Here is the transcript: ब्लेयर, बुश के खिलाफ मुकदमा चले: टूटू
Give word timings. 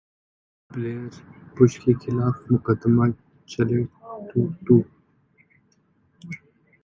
ब्लेयर, 0.71 1.17
बुश 1.57 1.77
के 1.83 1.93
खिलाफ 2.03 2.45
मुकदमा 2.51 3.07
चले: 3.49 3.83
टूटू 4.31 4.79